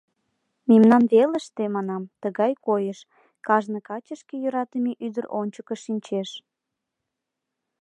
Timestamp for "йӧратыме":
4.43-4.93